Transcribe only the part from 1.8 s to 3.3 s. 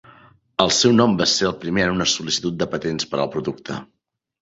en una sol·licitud de patents per